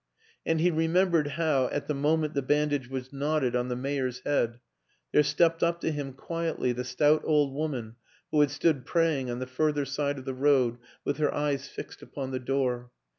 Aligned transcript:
And 0.47 0.59
he 0.59 0.71
remembered 0.71 1.27
how, 1.37 1.67
at 1.67 1.85
the 1.85 1.93
moment 1.93 2.33
the 2.33 2.41
bandage 2.41 2.87
was 2.89 3.13
knotted 3.13 3.55
on 3.55 3.67
the 3.67 3.75
mayor's 3.75 4.19
head, 4.25 4.59
there 5.11 5.21
stepped 5.21 5.61
up 5.61 5.79
to 5.81 5.91
him 5.91 6.13
quietly 6.13 6.71
the 6.71 6.83
stout 6.83 7.21
old 7.23 7.53
woman 7.53 7.97
who 8.31 8.39
had 8.41 8.49
stood 8.49 8.83
praying 8.83 9.29
on 9.29 9.37
the 9.37 9.45
further 9.45 9.85
side 9.85 10.17
of 10.17 10.25
the 10.25 10.33
road 10.33 10.79
with 11.05 11.17
her 11.17 11.31
eyes 11.31 11.67
fixed 11.69 12.01
upon 12.01 12.31
the 12.31 12.39
door. 12.39 12.89